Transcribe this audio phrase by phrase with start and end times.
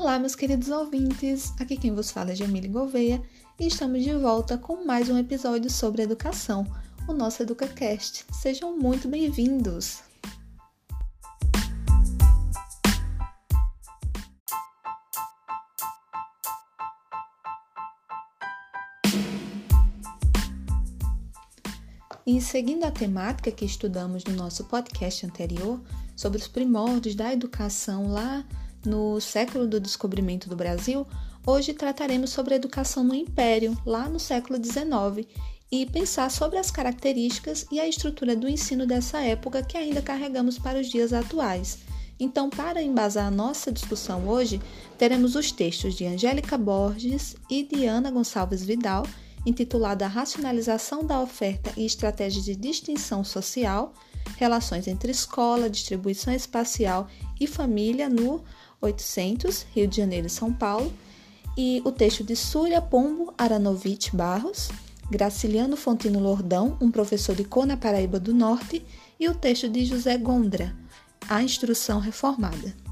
[0.00, 1.52] Olá, meus queridos ouvintes!
[1.58, 3.20] Aqui quem vos fala é Jamile Gouveia
[3.58, 6.64] e estamos de volta com mais um episódio sobre educação,
[7.08, 8.24] o nosso EducaCast.
[8.32, 10.04] Sejam muito bem-vindos!
[22.24, 25.82] E seguindo a temática que estudamos no nosso podcast anterior
[26.14, 28.44] sobre os primórdios da educação lá
[28.88, 31.06] no século do descobrimento do Brasil,
[31.46, 35.28] hoje trataremos sobre a educação no Império, lá no século XIX,
[35.70, 40.58] e pensar sobre as características e a estrutura do ensino dessa época que ainda carregamos
[40.58, 41.80] para os dias atuais.
[42.18, 44.60] Então, para embasar a nossa discussão hoje,
[44.96, 49.04] teremos os textos de Angélica Borges e de Ana Gonçalves Vidal
[49.48, 53.92] intitulada Racionalização da Oferta e Estratégias de Distinção Social,
[54.36, 57.08] Relações entre Escola, Distribuição Espacial
[57.40, 58.44] e Família no
[58.80, 60.92] 800, Rio de Janeiro e São Paulo,
[61.56, 64.70] e o texto de Súria Pombo Aranovich Barros,
[65.10, 68.84] Graciliano Fontino Lordão, um professor de Cona Paraíba do Norte,
[69.18, 70.76] e o texto de José Gondra,
[71.28, 72.87] A Instrução Reformada.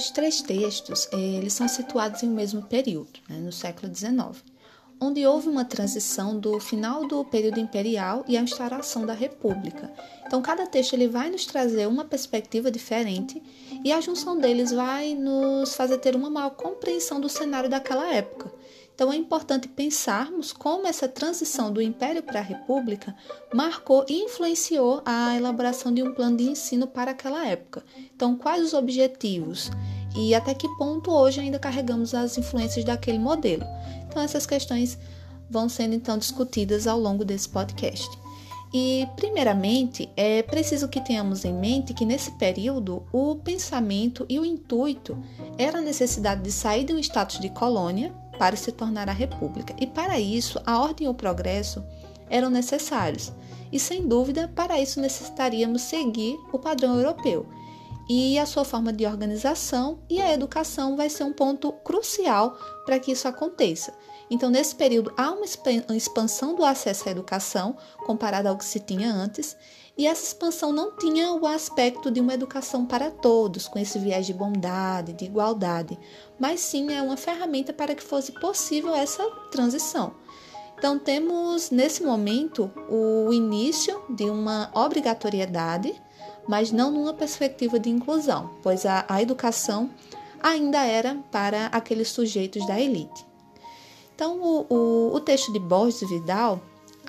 [0.00, 4.42] Os três textos eles são situados em o mesmo período, né, no século XIX,
[4.98, 9.92] onde houve uma transição do final do período imperial e a instauração da República.
[10.26, 13.42] Então, cada texto ele vai nos trazer uma perspectiva diferente
[13.84, 18.50] e a junção deles vai nos fazer ter uma maior compreensão do cenário daquela época.
[19.00, 23.16] Então é importante pensarmos como essa transição do Império para a República
[23.50, 27.82] marcou e influenciou a elaboração de um plano de ensino para aquela época.
[28.14, 29.70] Então, quais os objetivos
[30.14, 33.64] e até que ponto hoje ainda carregamos as influências daquele modelo?
[34.06, 34.98] Então, essas questões
[35.48, 38.06] vão sendo então discutidas ao longo desse podcast.
[38.70, 44.44] E, primeiramente, é preciso que tenhamos em mente que nesse período o pensamento e o
[44.44, 45.16] intuito
[45.56, 49.76] era a necessidade de sair de um status de colônia para se tornar a república.
[49.78, 51.84] E para isso, a ordem e o progresso
[52.30, 53.30] eram necessários.
[53.70, 57.46] E sem dúvida, para isso necessitaríamos seguir o padrão europeu.
[58.08, 62.56] E a sua forma de organização e a educação vai ser um ponto crucial
[62.86, 63.92] para que isso aconteça.
[64.30, 65.44] Então, nesse período, há uma
[65.94, 67.76] expansão do acesso à educação
[68.06, 69.54] comparado ao que se tinha antes,
[70.00, 74.24] e essa expansão não tinha o aspecto de uma educação para todos, com esse viés
[74.24, 75.98] de bondade, de igualdade,
[76.38, 80.14] mas sim é uma ferramenta para que fosse possível essa transição.
[80.78, 85.94] Então, temos nesse momento o início de uma obrigatoriedade,
[86.48, 89.90] mas não numa perspectiva de inclusão, pois a, a educação
[90.42, 93.26] ainda era para aqueles sujeitos da elite.
[94.14, 96.58] Então, o, o, o texto de Borges Vidal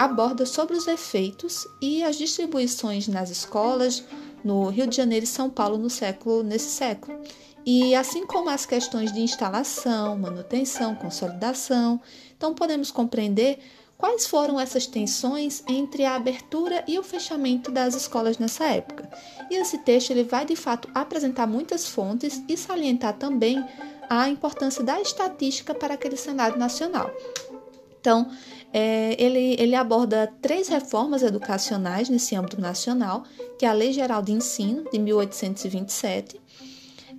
[0.04, 4.04] aborda sobre os efeitos e as distribuições nas escolas
[4.44, 7.20] no Rio de Janeiro e São Paulo no século nesse século.
[7.64, 12.02] E assim como as questões de instalação, manutenção, consolidação,
[12.36, 13.60] então podemos compreender
[13.96, 19.08] quais foram essas tensões entre a abertura e o fechamento das escolas nessa época.
[19.52, 23.64] E esse texto ele vai de fato apresentar muitas fontes e salientar também
[24.10, 27.12] a importância da estatística para aquele cenário nacional.
[28.02, 28.30] Então,
[28.74, 33.24] é, ele, ele aborda três reformas educacionais nesse âmbito nacional,
[33.58, 36.42] que é a Lei Geral de Ensino, de 1827,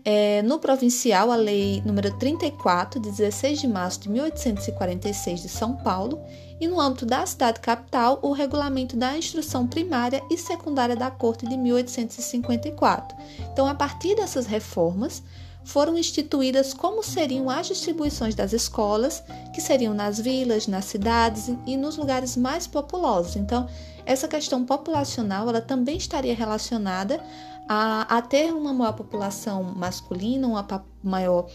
[0.04, 5.76] é, no provincial, a Lei número 34, de 16 de março de 1846 de São
[5.76, 6.20] Paulo,
[6.60, 11.46] e no âmbito da cidade capital, o Regulamento da Instrução Primária e Secundária da Corte
[11.46, 13.16] de 1854.
[13.52, 15.22] Então, a partir dessas reformas,
[15.64, 19.22] foram instituídas como seriam as distribuições das escolas,
[19.54, 23.36] que seriam nas vilas, nas cidades e nos lugares mais populosos.
[23.36, 23.68] Então,
[24.04, 27.22] essa questão populacional ela também estaria relacionada
[27.68, 31.46] a, a ter uma maior população masculina, uma maior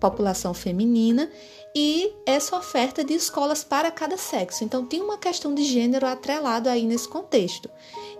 [0.00, 1.30] população feminina
[1.74, 4.64] e essa oferta de escolas para cada sexo.
[4.64, 7.70] Então, tem uma questão de gênero atrelado aí nesse contexto.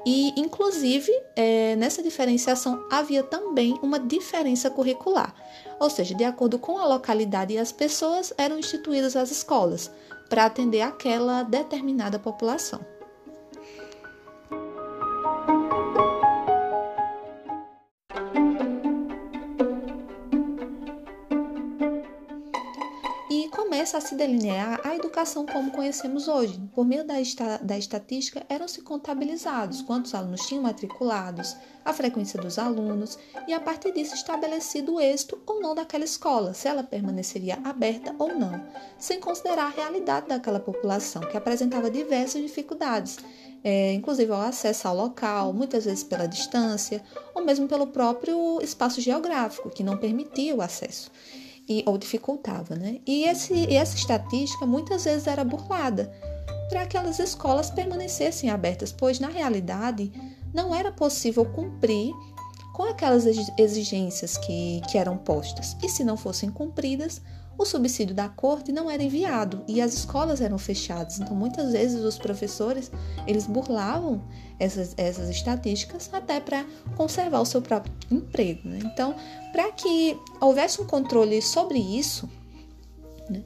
[0.05, 5.35] E, inclusive, é, nessa diferenciação havia também uma diferença curricular,
[5.79, 9.91] ou seja, de acordo com a localidade e as pessoas, eram instituídas as escolas
[10.29, 12.81] para atender aquela determinada população.
[23.83, 26.57] Começa a se delinear a educação como conhecemos hoje.
[26.73, 32.61] Por meio da, esta, da estatística, eram-se contabilizados quantos alunos tinham matriculados, a frequência dos
[32.61, 33.19] alunos
[33.49, 38.15] e, a partir disso, estabelecido o êxito ou não daquela escola, se ela permaneceria aberta
[38.21, 38.65] ou não,
[39.01, 43.19] sem considerar a realidade daquela população, que apresentava diversas dificuldades,
[43.65, 47.03] é, inclusive ao acesso ao local, muitas vezes pela distância,
[47.35, 51.11] ou mesmo pelo próprio espaço geográfico, que não permitia o acesso
[51.79, 52.75] e, ou dificultava.
[52.75, 53.01] Né?
[53.07, 56.13] E, esse, e essa estatística muitas vezes era burlada
[56.69, 60.11] para que aquelas escolas permanecessem abertas, pois na realidade
[60.55, 62.13] não era possível cumprir
[62.73, 63.27] com aquelas
[63.59, 65.77] exigências que, que eram postas.
[65.83, 67.21] E se não fossem cumpridas,
[67.57, 71.21] o subsídio da corte não era enviado e as escolas eram fechadas.
[71.21, 72.91] Então, muitas vezes os professores
[73.27, 74.23] eles burlavam
[74.59, 76.65] essas, essas estatísticas até para
[76.97, 78.69] conservar o seu próprio emprego.
[78.69, 78.81] Né?
[78.85, 79.15] Então,
[79.53, 82.29] para que houvesse um controle sobre isso,
[83.29, 83.43] né,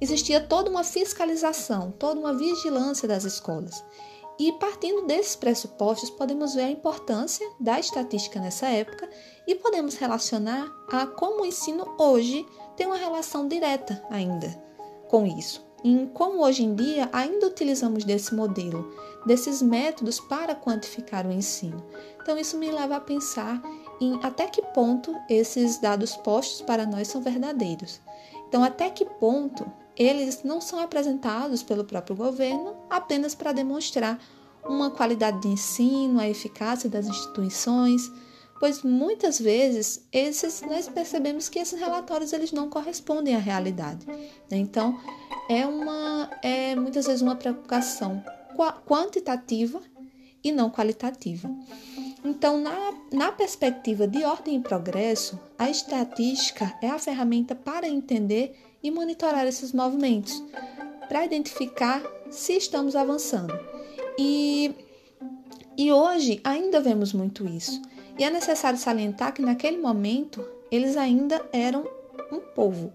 [0.00, 3.82] existia toda uma fiscalização, toda uma vigilância das escolas.
[4.38, 9.08] E partindo desses pressupostos, podemos ver a importância da estatística nessa época
[9.46, 12.46] e podemos relacionar a como o ensino hoje
[12.76, 14.48] tem uma relação direta ainda
[15.08, 15.64] com isso.
[15.84, 18.92] Em como hoje em dia ainda utilizamos desse modelo,
[19.24, 21.84] desses métodos para quantificar o ensino.
[22.20, 23.62] Então isso me leva a pensar
[24.00, 28.00] em até que ponto esses dados postos para nós são verdadeiros.
[28.48, 29.64] Então até que ponto
[29.96, 34.18] eles não são apresentados pelo próprio governo apenas para demonstrar
[34.64, 38.10] uma qualidade de ensino, a eficácia das instituições,
[38.58, 44.06] pois muitas vezes esses nós percebemos que esses relatórios eles não correspondem à realidade.
[44.06, 44.58] Né?
[44.58, 44.98] Então
[45.48, 48.22] é uma é muitas vezes uma preocupação
[48.86, 49.80] quantitativa
[50.42, 51.50] e não qualitativa.
[52.24, 58.58] Então, na, na perspectiva de ordem e progresso, a estatística é a ferramenta para entender
[58.82, 60.42] e monitorar esses movimentos,
[61.08, 63.56] para identificar se estamos avançando.
[64.18, 64.74] E,
[65.76, 67.80] e hoje ainda vemos muito isso.
[68.18, 71.84] E é necessário salientar que naquele momento eles ainda eram
[72.32, 72.92] um povo.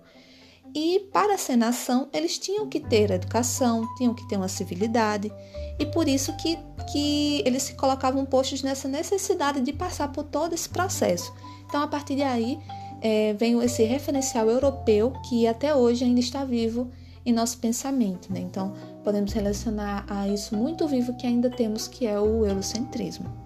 [0.73, 5.31] E para ser nação, eles tinham que ter educação, tinham que ter uma civilidade,
[5.77, 6.57] e por isso que,
[6.91, 11.33] que eles se colocavam postos nessa necessidade de passar por todo esse processo.
[11.67, 12.57] Então, a partir daí,
[13.01, 16.89] é, vem esse referencial europeu que até hoje ainda está vivo
[17.25, 18.31] em nosso pensamento.
[18.31, 18.39] Né?
[18.39, 18.73] Então,
[19.03, 23.40] podemos relacionar a isso muito vivo que ainda temos, que é o eurocentrismo.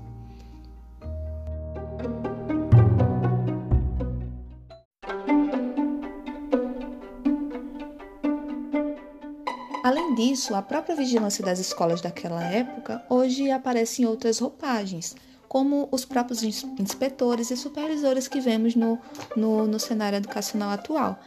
[9.96, 15.16] Além disso, a própria vigilância das escolas daquela época hoje aparece em outras roupagens,
[15.48, 19.00] como os próprios inspetores e supervisores que vemos no,
[19.38, 21.18] no, no cenário educacional atual.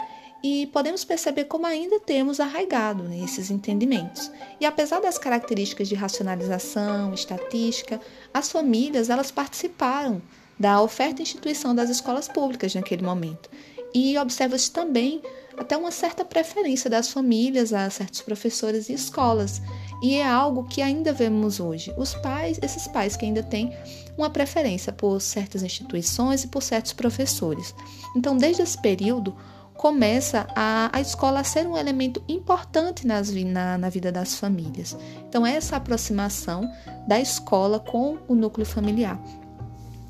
[0.45, 4.31] E podemos perceber como ainda temos arraigado esses entendimentos.
[4.61, 7.99] E apesar das características de racionalização, estatística,
[8.35, 10.21] as famílias elas participaram
[10.59, 13.49] da oferta e instituição das escolas públicas naquele momento.
[13.95, 15.23] E observa-se também
[15.59, 19.61] até uma certa preferência das famílias a certos professores e escolas.
[20.03, 21.93] E é algo que ainda vemos hoje.
[21.97, 23.77] Os pais, esses pais que ainda têm
[24.17, 27.75] uma preferência por certas instituições e por certos professores.
[28.17, 29.37] Então, desde esse período,
[29.75, 34.97] começa a, a escola a ser um elemento importante nas, na, na vida das famílias.
[35.29, 36.69] Então, essa aproximação
[37.07, 39.21] da escola com o núcleo familiar.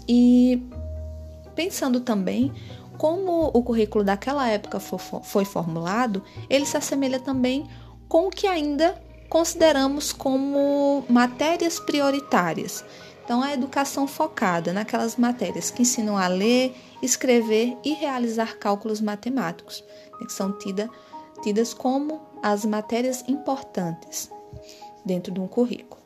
[0.08, 0.62] E
[1.54, 2.52] pensando também
[2.98, 7.66] como o currículo daquela época foi formulado, ele se assemelha também
[8.08, 9.00] com o que ainda
[9.30, 12.84] consideramos como matérias prioritárias.
[13.24, 19.84] Então, a educação focada naquelas matérias que ensinam a ler, escrever e realizar cálculos matemáticos,
[20.18, 20.90] né, que são tida,
[21.42, 24.30] tidas como as matérias importantes
[25.04, 25.97] dentro de um currículo.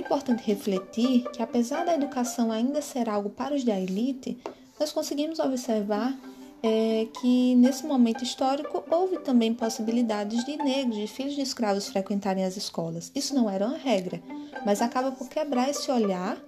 [0.00, 4.38] Importante refletir que, apesar da educação ainda ser algo para os da elite,
[4.78, 6.18] nós conseguimos observar
[6.62, 12.44] é, que, nesse momento histórico, houve também possibilidades de negros, de filhos de escravos frequentarem
[12.44, 13.10] as escolas.
[13.14, 14.22] Isso não era uma regra,
[14.64, 16.38] mas acaba por quebrar esse olhar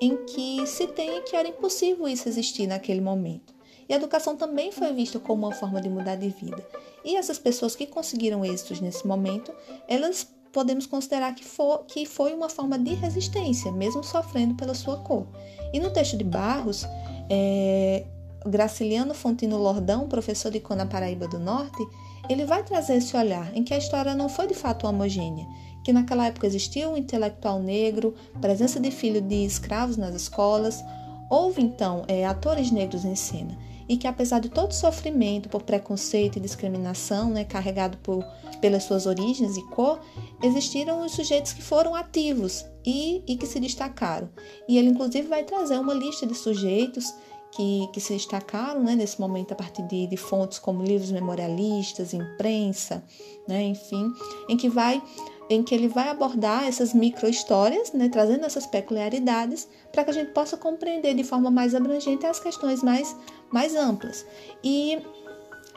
[0.00, 3.54] em que se tem que era impossível isso existir naquele momento.
[3.88, 6.64] E a educação também foi vista como uma forma de mudar de vida.
[7.04, 9.52] E essas pessoas que conseguiram êxitos nesse momento,
[9.88, 14.96] elas podemos considerar que, for, que foi uma forma de resistência, mesmo sofrendo pela sua
[14.98, 15.26] cor.
[15.72, 16.86] E no texto de Barros,
[17.28, 18.04] é,
[18.46, 21.86] Graciliano Fontino Lordão, professor de Cona Paraíba do Norte,
[22.28, 25.46] ele vai trazer esse olhar em que a história não foi de fato homogênea,
[25.84, 30.82] que naquela época existia um intelectual negro, presença de filho de escravos nas escolas.
[31.30, 33.56] Houve então é, atores negros em cena
[33.90, 38.24] e que apesar de todo sofrimento por preconceito e discriminação, né, carregado por,
[38.60, 39.98] pelas suas origens e cor,
[40.40, 44.30] existiram os sujeitos que foram ativos e, e que se destacaram.
[44.68, 47.12] E ele inclusive vai trazer uma lista de sujeitos
[47.50, 52.14] que, que se destacaram né, nesse momento a partir de, de fontes como livros memorialistas,
[52.14, 53.02] imprensa,
[53.48, 54.08] né, enfim,
[54.48, 55.02] em que vai
[55.50, 60.30] em que ele vai abordar essas micro-histórias, né, trazendo essas peculiaridades, para que a gente
[60.30, 63.16] possa compreender de forma mais abrangente as questões mais,
[63.50, 64.24] mais amplas.
[64.62, 65.02] E,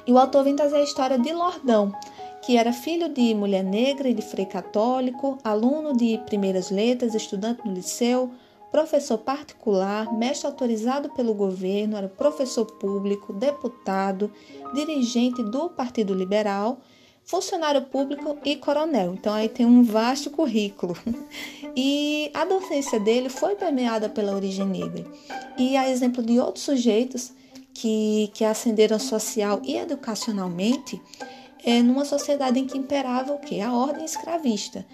[0.06, 1.92] e o autor vem trazer a história de Lordão,
[2.44, 7.66] que era filho de mulher negra e de frei católico, aluno de primeiras letras, estudante
[7.66, 8.30] no liceu,
[8.72, 14.32] professor particular, mestre autorizado pelo governo, era professor público, deputado,
[14.76, 16.78] dirigente do Partido Liberal
[17.26, 19.14] funcionário público e coronel.
[19.14, 20.96] Então aí tem um vasto currículo.
[21.76, 25.04] E a docência dele foi permeada pela origem negra.
[25.58, 27.34] E a exemplo de outros sujeitos
[27.74, 31.02] que, que ascenderam social e educacionalmente,
[31.66, 33.60] é numa sociedade em que imperava o quê?
[33.60, 34.86] A ordem escravista.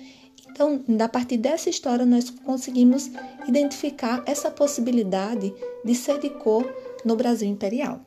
[0.50, 3.09] Então, a partir dessa história, nós conseguimos
[3.48, 6.65] identificar essa possibilidade de ser de cor
[7.03, 8.01] no Brasil imperial.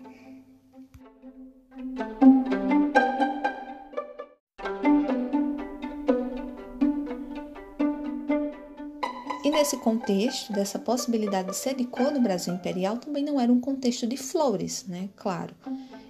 [9.53, 13.61] Nesse contexto, dessa possibilidade de ser de cor no Brasil imperial, também não era um
[13.61, 15.09] contexto de flores, né?
[15.17, 15.55] Claro.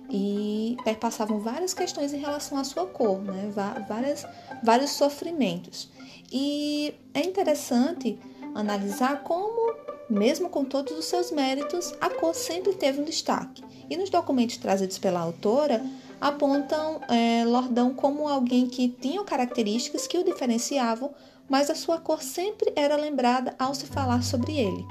[0.09, 3.51] E perpassavam várias questões em relação à sua cor, né?
[3.89, 4.25] Várias,
[4.63, 5.91] vários sofrimentos.
[6.31, 8.19] E é interessante
[8.55, 9.75] analisar como,
[10.09, 13.63] mesmo com todos os seus méritos, a cor sempre teve um destaque.
[13.91, 15.85] E nos documentos trazidos pela autora,
[16.21, 21.13] apontam é, Lordão como alguém que tinha características que o diferenciavam
[21.49, 24.87] mas a sua cor sempre era lembrada ao se falar sobre ele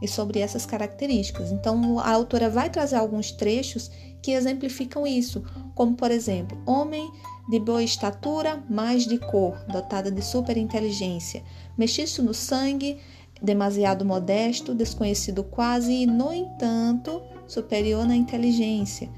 [0.00, 1.52] e sobre essas características.
[1.52, 3.90] Então, a autora vai trazer alguns trechos
[4.22, 5.42] que exemplificam isso,
[5.74, 7.10] como por exemplo, homem
[7.48, 11.42] de boa estatura, mais de cor, dotada de superinteligência,
[11.76, 12.98] mestiço no sangue,
[13.42, 19.10] demasiado modesto, desconhecido quase e, no entanto, superior na inteligência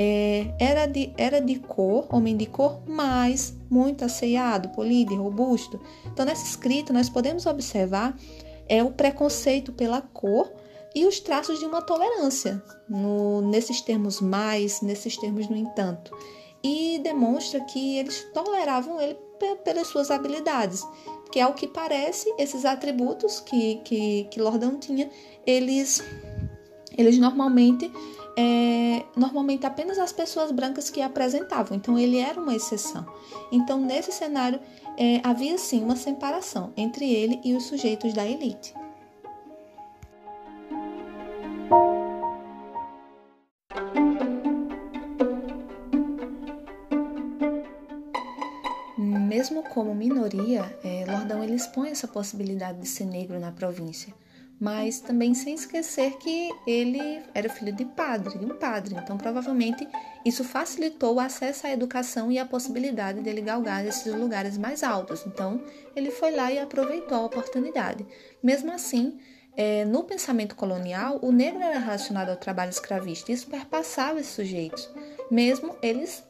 [0.00, 5.80] é, era, de, era de cor, homem de cor, mas muito asseiado, polido e robusto.
[6.06, 8.16] Então, nessa escrita, nós podemos observar
[8.68, 10.52] é, o preconceito pela cor
[10.94, 16.16] e os traços de uma tolerância, no, nesses termos mais, nesses termos no entanto.
[16.62, 19.16] E demonstra que eles toleravam ele
[19.64, 20.86] pelas suas habilidades,
[21.32, 25.10] que ao que parece, esses atributos que, que, que Lordão tinha,
[25.44, 26.04] eles,
[26.96, 27.90] eles normalmente
[28.40, 33.04] é, normalmente apenas as pessoas brancas que apresentavam, então ele era uma exceção.
[33.50, 34.60] Então, nesse cenário,
[34.96, 38.72] é, havia sim uma separação entre ele e os sujeitos da elite.
[48.96, 54.14] Mesmo como minoria, é, Lordão ele expõe essa possibilidade de ser negro na província
[54.60, 58.96] mas também sem esquecer que ele era filho de padre, de um padre.
[58.96, 59.86] Então, provavelmente,
[60.24, 65.24] isso facilitou o acesso à educação e a possibilidade dele galgar esses lugares mais altos.
[65.26, 65.62] Então,
[65.94, 68.04] ele foi lá e aproveitou a oportunidade.
[68.42, 69.18] Mesmo assim,
[69.56, 73.30] é, no pensamento colonial, o negro era relacionado ao trabalho escravista.
[73.30, 74.90] Isso perpassava esses sujeitos,
[75.30, 76.24] mesmo eles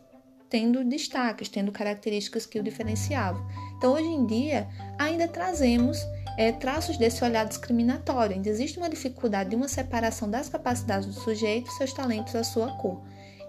[0.50, 3.46] tendo destaques, tendo características que o diferenciavam.
[3.76, 4.66] Então, hoje em dia,
[4.98, 5.98] ainda trazemos
[6.38, 11.12] é, traços desse olhar discriminatório, onde existe uma dificuldade de uma separação das capacidades do
[11.12, 13.02] sujeito, seus talentos, a sua cor.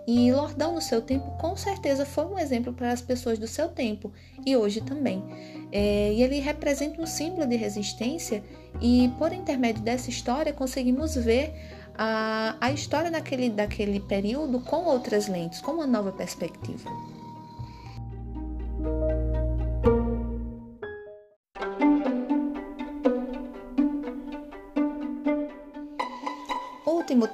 [0.08, 3.69] E Lordão, no seu tempo, com certeza foi um exemplo para as pessoas do seu
[3.69, 4.12] tempo
[4.43, 5.24] e hoje também.
[5.72, 8.43] É, e ele representa um símbolo de resistência,
[8.81, 11.53] e por intermédio dessa história conseguimos ver
[11.96, 16.89] a, a história daquele, daquele período com outras lentes, com uma nova perspectiva.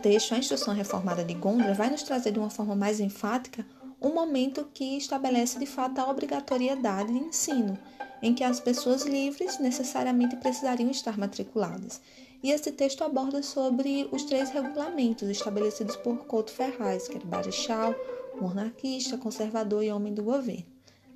[0.05, 3.65] Texto, a Instrução Reformada de Gondra, vai nos trazer de uma forma mais enfática
[3.99, 7.75] um momento que estabelece de fato a obrigatoriedade de ensino,
[8.21, 11.99] em que as pessoas livres necessariamente precisariam estar matriculadas.
[12.43, 17.95] E esse texto aborda sobre os três regulamentos estabelecidos por Couto Ferraz, que era Barechal,
[18.39, 20.67] monarquista, conservador e homem do governo.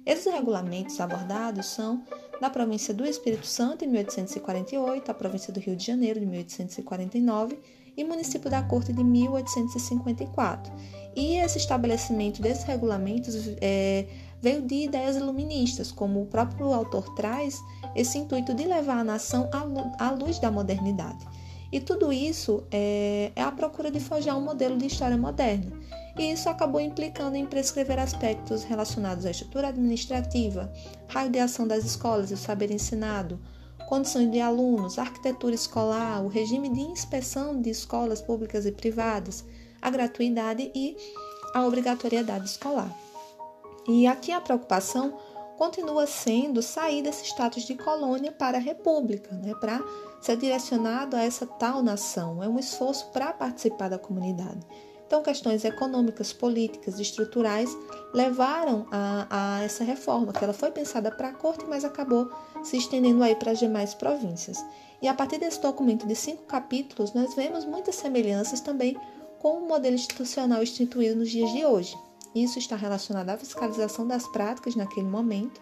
[0.04, 2.04] Esses regulamentos abordados são
[2.42, 7.60] da província do Espírito Santo, em 1848, a província do Rio de Janeiro, de 1849,
[8.00, 10.72] e município da Corte de 1854.
[11.16, 14.06] E esse estabelecimento desses regulamentos é,
[14.42, 17.62] veio de ideias iluministas, como o próprio autor traz,
[17.94, 19.50] esse intuito de levar a nação
[20.00, 21.28] à luz da modernidade.
[21.72, 25.78] E tudo isso é, é a procura de forjar um modelo de história moderna.
[26.18, 30.72] E isso acabou implicando em prescrever aspectos relacionados à estrutura administrativa,
[31.08, 33.40] raio de ação das escolas e o saber ensinado,
[33.90, 39.44] condições de alunos, arquitetura escolar, o regime de inspeção de escolas públicas e privadas,
[39.82, 40.96] a gratuidade e
[41.56, 42.96] a obrigatoriedade escolar.
[43.88, 45.18] E aqui a preocupação
[45.58, 49.84] continua sendo sair desse status de colônia para a república, né, para
[50.22, 52.44] ser direcionado a essa tal nação.
[52.44, 54.60] É um esforço para participar da comunidade.
[55.10, 57.76] Então, questões econômicas, políticas, estruturais
[58.14, 59.26] levaram a,
[59.58, 62.32] a essa reforma, que ela foi pensada para a corte, mas acabou
[62.64, 64.64] se estendendo aí para as demais províncias.
[65.02, 68.96] E a partir desse documento de cinco capítulos, nós vemos muitas semelhanças também
[69.40, 71.98] com o modelo institucional instituído nos dias de hoje.
[72.36, 75.60] Isso está relacionado à fiscalização das práticas naquele momento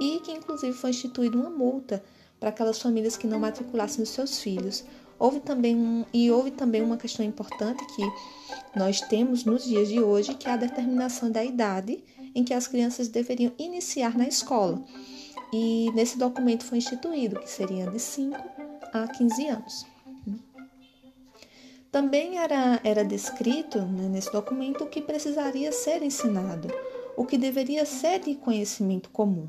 [0.00, 2.02] e que inclusive foi instituída uma multa
[2.40, 4.82] para aquelas famílias que não matriculassem os seus filhos.
[5.18, 8.02] Houve também um, e houve também uma questão importante que
[8.78, 12.02] nós temos nos dias de hoje, que é a determinação da idade
[12.34, 14.82] em que as crianças deveriam iniciar na escola.
[15.52, 18.36] E nesse documento foi instituído que seria de 5
[18.92, 19.86] a 15 anos.
[21.90, 26.68] Também era, era descrito né, nesse documento o que precisaria ser ensinado,
[27.16, 29.48] o que deveria ser de conhecimento comum.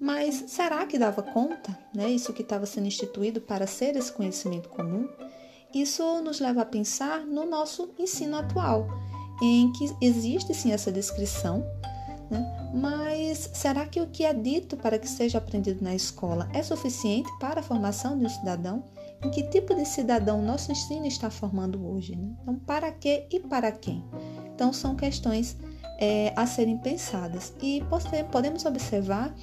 [0.00, 4.68] Mas será que dava conta, né, isso que estava sendo instituído para ser esse conhecimento
[4.68, 5.08] comum?
[5.74, 8.86] Isso nos leva a pensar no nosso ensino atual,
[9.42, 11.64] em que existe sim essa descrição,
[12.30, 16.62] né, mas será que o que é dito para que seja aprendido na escola é
[16.62, 18.84] suficiente para a formação de um cidadão?
[19.24, 22.14] em que tipo de cidadão nosso ensino está formando hoje.
[22.14, 22.30] Né?
[22.42, 24.04] Então, para que e para quem?
[24.54, 25.56] Então, são questões
[25.98, 27.52] é, a serem pensadas.
[27.60, 27.82] E
[28.30, 29.34] podemos observar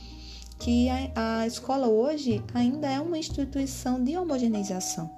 [0.60, 5.10] que a, a escola hoje ainda é uma instituição de homogeneização.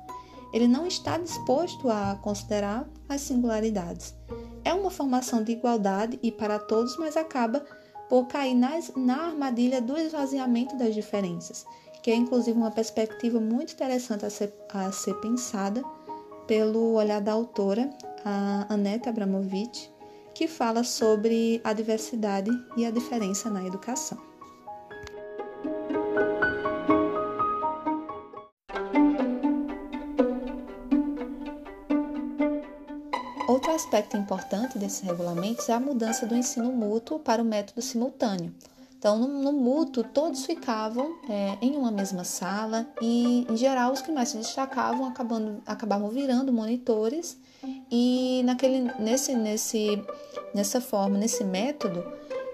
[0.53, 4.15] Ele não está disposto a considerar as singularidades.
[4.63, 7.65] É uma formação de igualdade e para todos, mas acaba
[8.09, 11.65] por cair nas, na armadilha do esvaziamento das diferenças
[12.07, 15.83] que é inclusive uma perspectiva muito interessante a ser, a ser pensada
[16.47, 17.89] pelo olhar da autora,
[18.23, 19.89] a Aneta Abramovic,
[20.33, 24.26] que fala sobre a diversidade e a diferença na educação.
[33.97, 38.53] Aspecto importante desses regulamentos é a mudança do ensino mútuo para o método simultâneo,
[38.99, 44.01] então, no, no mútuo, todos ficavam é, em uma mesma sala e, em geral, os
[44.01, 47.37] que mais se destacavam acabando, acabavam virando monitores
[47.91, 50.03] e naquele, nesse, nesse,
[50.53, 52.03] nessa forma, nesse método,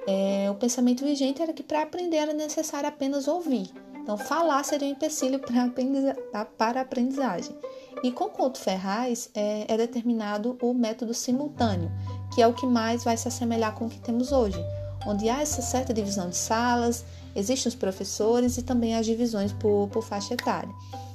[0.05, 3.71] é, o pensamento vigente era que para aprender era necessário apenas ouvir.
[4.01, 7.55] Então, falar seria um empecilho para, a aprendizagem.
[8.03, 11.89] E com Couto Ferraz é, é determinado o método simultâneo,
[12.35, 14.59] que é o que mais vai se assemelhar com o que temos hoje
[15.05, 19.89] onde há essa certa divisão de salas, existem os professores e também as divisões por,
[19.89, 20.69] por faixa etária.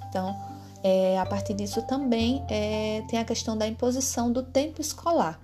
[0.08, 0.36] Então,
[0.82, 5.40] é, a partir disso também é, tem a questão da imposição do tempo escolar,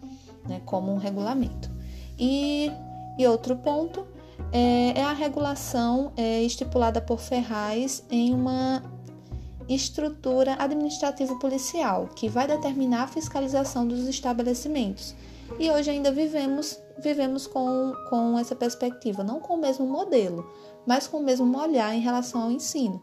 [0.46, 1.70] né, como um regulamento.
[2.18, 2.70] E,
[3.18, 4.06] e outro ponto
[4.52, 8.82] é, é a regulação é, estipulada por Ferraz em uma
[9.68, 15.14] estrutura administrativa policial que vai determinar a fiscalização dos estabelecimentos.
[15.58, 20.48] E hoje ainda vivemos vivemos com, com essa perspectiva, não com o mesmo modelo,
[20.86, 23.02] mas com o mesmo olhar em relação ao ensino.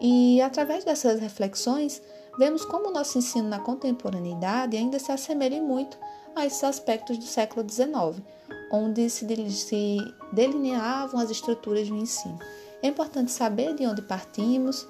[0.00, 2.02] E através dessas reflexões,
[2.38, 5.96] vemos como o nosso ensino na contemporaneidade ainda se assemelha muito
[6.34, 8.22] a esses aspectos do século XIX,
[8.70, 9.24] onde se,
[10.32, 12.38] delineavam as estruturas do ensino.
[12.82, 14.86] É importante saber de onde partimos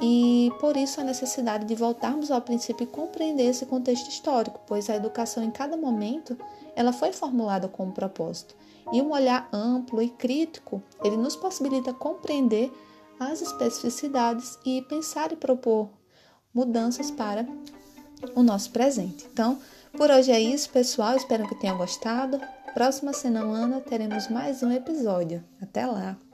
[0.00, 4.88] e, por isso, a necessidade de voltarmos ao princípio e compreender esse contexto histórico, pois
[4.88, 6.36] a educação em cada momento
[6.76, 8.54] ela foi formulada com um propósito.
[8.92, 12.72] E um olhar amplo e crítico, ele nos possibilita compreender
[13.18, 15.90] as especificidades e pensar e propor
[16.54, 17.46] mudanças para
[18.34, 19.26] o nosso presente.
[19.32, 19.58] Então,
[19.96, 21.16] por hoje é isso, pessoal.
[21.16, 22.40] Espero que tenham gostado.
[22.72, 25.42] Próxima semana teremos mais um episódio.
[25.60, 26.27] Até lá!